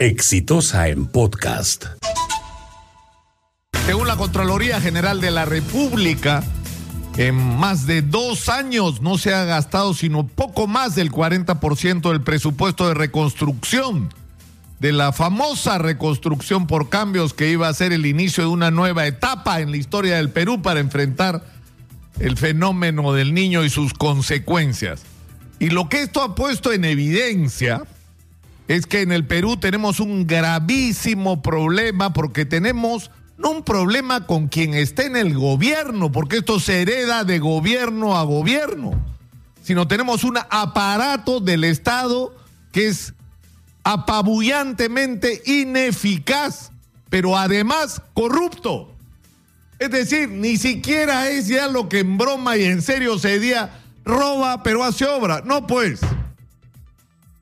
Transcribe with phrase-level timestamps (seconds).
[0.00, 1.84] Exitosa en podcast.
[3.84, 6.42] Según la Contraloría General de la República,
[7.18, 12.22] en más de dos años no se ha gastado sino poco más del 40% del
[12.22, 14.08] presupuesto de reconstrucción,
[14.78, 19.06] de la famosa reconstrucción por cambios que iba a ser el inicio de una nueva
[19.06, 21.44] etapa en la historia del Perú para enfrentar
[22.20, 25.02] el fenómeno del niño y sus consecuencias.
[25.58, 27.82] Y lo que esto ha puesto en evidencia
[28.70, 34.46] es que en el Perú tenemos un gravísimo problema porque tenemos no un problema con
[34.46, 38.92] quien esté en el gobierno, porque esto se hereda de gobierno a gobierno,
[39.60, 42.32] sino tenemos un aparato del Estado
[42.70, 43.12] que es
[43.82, 46.70] apabullantemente ineficaz,
[47.08, 48.94] pero además corrupto.
[49.80, 53.80] Es decir, ni siquiera es ya lo que en broma y en serio se decía,
[54.04, 55.42] roba pero hace obra.
[55.44, 55.98] No pues.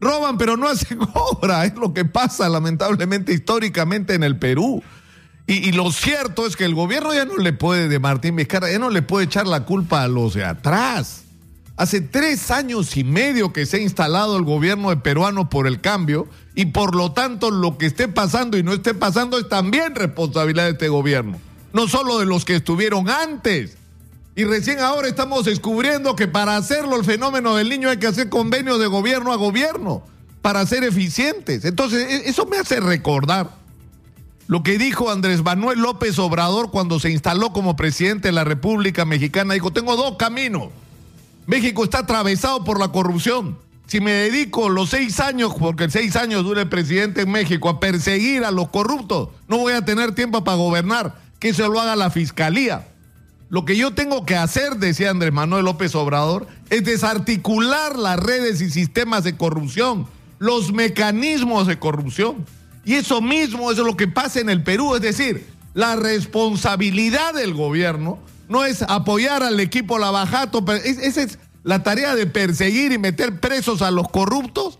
[0.01, 1.65] Roban pero no hacen obra.
[1.65, 4.83] Es lo que pasa lamentablemente históricamente en el Perú.
[5.51, 8.79] Y, lo cierto es que el gobierno ya no le puede, de Martín Vizcarra, ya
[8.79, 11.23] no le puede echar la culpa a los de atrás.
[11.79, 15.80] Hace tres años y medio que se ha instalado el gobierno de peruano por el
[15.80, 19.95] cambio y por lo tanto lo que esté pasando y no esté pasando es también
[19.95, 21.41] responsabilidad de este gobierno,
[21.73, 23.79] no solo de los que estuvieron antes.
[24.39, 28.29] Y recién ahora estamos descubriendo que para hacerlo el fenómeno del niño hay que hacer
[28.29, 30.05] convenios de gobierno a gobierno
[30.43, 31.65] para ser eficientes.
[31.65, 33.51] Entonces, e, eso me hace recordar
[34.47, 39.05] lo que dijo Andrés Manuel López Obrador cuando se instaló como presidente de la República
[39.05, 40.69] Mexicana, dijo, tengo dos caminos.
[41.47, 43.59] México está atravesado por la corrupción.
[43.89, 47.81] Si me dedico los seis años, porque seis años dura el presidente en México, a
[47.81, 51.21] perseguir a los corruptos, no voy a tener tiempo para gobernar.
[51.41, 52.87] Que se lo haga la fiscalía.
[53.51, 58.60] Lo que yo tengo que hacer, decía Andrés Manuel López Obrador, es desarticular las redes
[58.60, 60.07] y sistemas de corrupción,
[60.38, 62.45] los mecanismos de corrupción.
[62.85, 67.54] Y eso mismo es lo que pasa en el Perú, es decir, la responsabilidad del
[67.54, 68.19] gobierno
[68.49, 73.82] no es apoyar al equipo Lavajato, esa es la tarea de perseguir y meter presos
[73.82, 74.78] a los corruptos,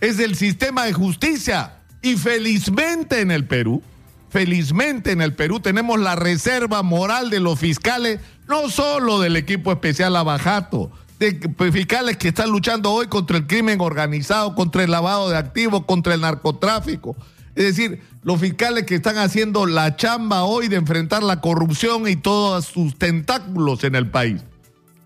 [0.00, 1.76] es del sistema de justicia.
[2.02, 3.82] Y felizmente en el Perú,
[4.30, 9.72] felizmente en el Perú tenemos la reserva moral de los fiscales, no solo del equipo
[9.72, 11.38] especial Lavajato, de
[11.72, 16.14] fiscales que están luchando hoy contra el crimen organizado, contra el lavado de activos, contra
[16.14, 17.14] el narcotráfico.
[17.54, 22.16] Es decir, los fiscales que están haciendo la chamba hoy de enfrentar la corrupción y
[22.16, 24.42] todos sus tentáculos en el país.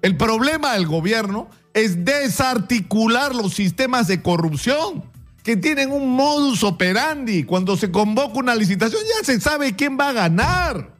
[0.02, 5.13] El problema del gobierno es desarticular los sistemas de corrupción
[5.44, 7.44] que tienen un modus operandi.
[7.44, 10.94] Cuando se convoca una licitación ya se sabe quién va a ganar.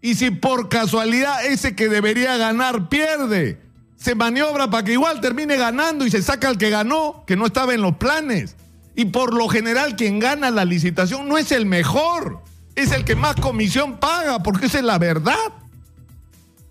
[0.00, 3.60] Y si por casualidad ese que debería ganar pierde,
[3.96, 7.46] se maniobra para que igual termine ganando y se saca al que ganó, que no
[7.46, 8.54] estaba en los planes.
[8.94, 12.42] Y por lo general quien gana la licitación no es el mejor,
[12.76, 15.34] es el que más comisión paga, porque esa es la verdad.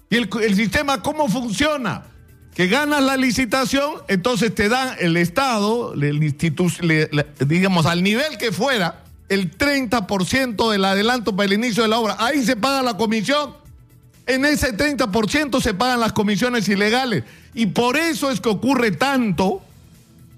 [0.09, 2.03] ¿Y el, sistema cómo funciona?
[2.55, 6.35] Que ganas la licitación, entonces te dan el Estado, el
[7.45, 12.16] digamos, al nivel que fuera, el 30% del adelanto para el inicio de la obra.
[12.17, 13.66] Ahí se paga la comisión
[14.27, 17.23] en ese 30% se pagan las comisiones ilegales.
[17.53, 19.61] Y por eso es que ocurre tanto,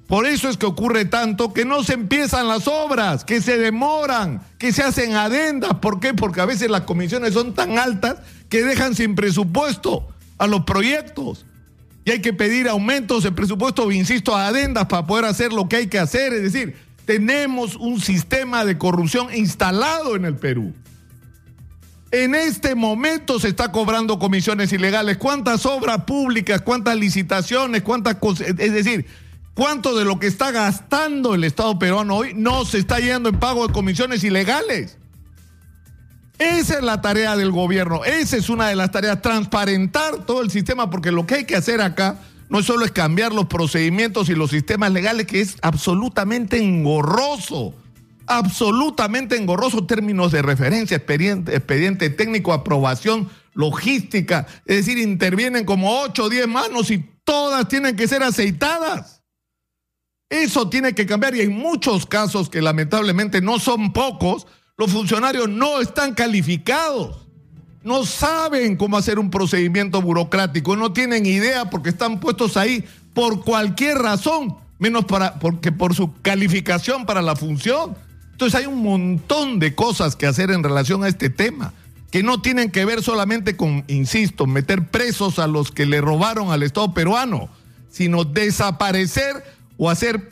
[0.07, 4.41] por eso es que ocurre tanto que no se empiezan las obras, que se demoran,
[4.57, 5.75] que se hacen adendas.
[5.75, 6.13] ¿Por qué?
[6.13, 8.17] Porque a veces las comisiones son tan altas
[8.49, 10.07] que dejan sin presupuesto
[10.37, 11.45] a los proyectos.
[12.07, 15.75] Y hay que pedir aumentos de presupuesto, insisto, a adendas para poder hacer lo que
[15.75, 16.31] hay que hacer.
[16.31, 20.73] Es decir, tenemos un sistema de corrupción instalado en el Perú.
[22.11, 25.17] En este momento se está cobrando comisiones ilegales.
[25.17, 28.47] ¿Cuántas obras públicas, cuántas licitaciones, cuántas cosas?
[28.57, 29.05] Es decir,
[29.53, 33.37] ¿cuánto de lo que está gastando el Estado peruano hoy no se está yendo en
[33.37, 34.97] pago de comisiones ilegales?
[36.37, 40.51] Esa es la tarea del gobierno, esa es una de las tareas, transparentar todo el
[40.51, 44.35] sistema, porque lo que hay que hacer acá no solo es cambiar los procedimientos y
[44.35, 47.73] los sistemas legales, que es absolutamente engorroso
[48.27, 54.45] absolutamente engorroso términos de referencia, expediente, expediente técnico, aprobación, logística.
[54.65, 59.23] Es decir, intervienen como 8 o 10 manos y todas tienen que ser aceitadas.
[60.29, 64.45] Eso tiene que cambiar y en muchos casos que lamentablemente no son pocos,
[64.77, 67.25] los funcionarios no están calificados.
[67.83, 72.83] No saben cómo hacer un procedimiento burocrático, no tienen idea porque están puestos ahí
[73.13, 77.95] por cualquier razón, menos para porque por su calificación para la función.
[78.31, 81.73] Entonces hay un montón de cosas que hacer en relación a este tema,
[82.11, 86.51] que no tienen que ver solamente con, insisto, meter presos a los que le robaron
[86.51, 87.49] al Estado peruano,
[87.89, 89.43] sino desaparecer
[89.77, 90.29] o hacer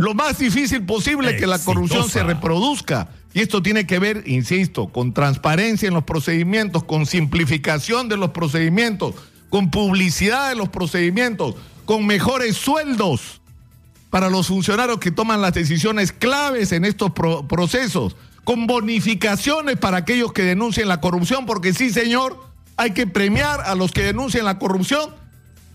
[0.00, 3.10] lo más difícil posible que la corrupción se reproduzca.
[3.34, 8.30] Y esto tiene que ver, insisto, con transparencia en los procedimientos, con simplificación de los
[8.30, 9.14] procedimientos,
[9.50, 11.54] con publicidad de los procedimientos,
[11.84, 13.42] con mejores sueldos
[14.08, 17.12] para los funcionarios que toman las decisiones claves en estos
[17.46, 22.42] procesos, con bonificaciones para aquellos que denuncien la corrupción, porque sí, señor,
[22.78, 25.10] hay que premiar a los que denuncian la corrupción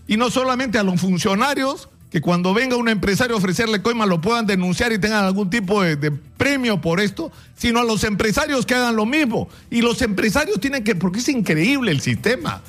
[0.08, 4.22] y no solamente a los funcionarios que cuando venga un empresario a ofrecerle coima lo
[4.22, 8.74] puedan denunciar y tengan algún tipo de, premio por esto, sino a los empresarios que
[8.74, 9.50] hagan lo mismo.
[9.68, 12.62] Y los empresarios tienen que, porque es increíble el sistema.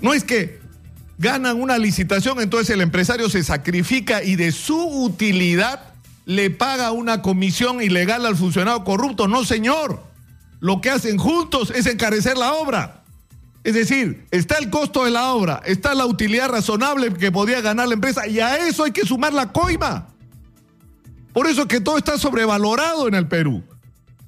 [0.00, 0.60] No es que
[1.18, 5.80] ganan una licitación, entonces el empresario se sacrifica y de su utilidad
[6.24, 9.26] le paga una comisión ilegal al funcionario corrupto.
[9.26, 10.00] No, señor.
[10.60, 13.01] Lo que hacen juntos es encarecer la obra.
[13.64, 17.86] Es decir, está el costo de la obra, está la utilidad razonable que podía ganar
[17.86, 20.08] la empresa y a eso hay que sumar la coima.
[21.32, 23.62] Por eso es que todo está sobrevalorado en el Perú.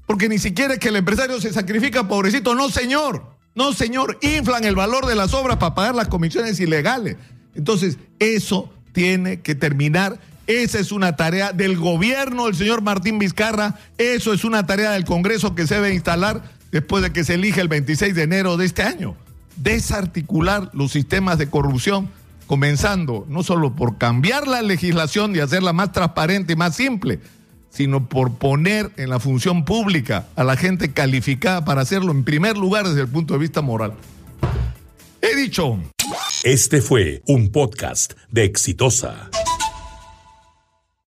[0.07, 2.55] Porque ni siquiera es que el empresario se sacrifica, pobrecito.
[2.55, 3.35] No, señor.
[3.55, 4.19] No, señor.
[4.23, 7.17] Inflan el valor de las obras para pagar las comisiones ilegales.
[7.55, 10.19] Entonces, eso tiene que terminar.
[10.47, 13.79] Esa es una tarea del gobierno del señor Martín Vizcarra.
[13.99, 17.61] Eso es una tarea del Congreso que se debe instalar después de que se elige
[17.61, 19.17] el 26 de enero de este año
[19.57, 22.09] desarticular los sistemas de corrupción,
[22.47, 27.21] comenzando no solo por cambiar la legislación y hacerla más transparente y más simple,
[27.71, 32.57] sino por poner en la función pública a la gente calificada para hacerlo en primer
[32.57, 33.95] lugar desde el punto de vista moral.
[35.21, 35.79] He dicho.
[36.43, 39.31] Este fue un podcast de Exitosa.